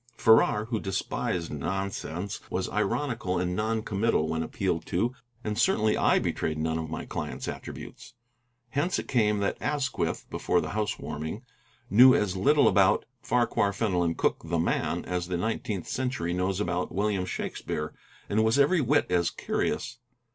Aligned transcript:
Farrar, 0.17 0.65
who 0.65 0.79
despised 0.79 1.51
nonsense, 1.53 2.39
was 2.49 2.67
ironical 2.71 3.37
and 3.37 3.55
non 3.55 3.83
committal 3.83 4.27
when 4.27 4.41
appealed 4.41 4.83
to, 4.87 5.13
and 5.43 5.59
certainly 5.59 5.95
I 5.95 6.17
betrayed 6.17 6.57
none 6.57 6.79
of 6.79 6.89
my 6.89 7.05
client's 7.05 7.47
attributes. 7.47 8.15
Hence 8.69 8.97
it 8.97 9.07
came 9.07 9.41
that 9.41 9.61
Asquith, 9.61 10.25
before 10.31 10.59
the 10.59 10.71
house 10.71 10.97
warming, 10.97 11.43
knew 11.87 12.15
as 12.15 12.35
little 12.35 12.67
about 12.67 13.05
Farquhar 13.21 13.73
Fenelon 13.73 14.15
Cooke, 14.15 14.41
the 14.43 14.57
man, 14.57 15.05
as 15.05 15.27
the 15.27 15.37
nineteenth 15.37 15.87
century 15.87 16.33
knows 16.33 16.59
about 16.59 16.91
William 16.91 17.27
Shakespeare, 17.27 17.93
and 18.27 18.43
was 18.43 18.57
every 18.57 18.81
whit 18.81 19.05
as 19.11 19.29
curious. 19.29 19.99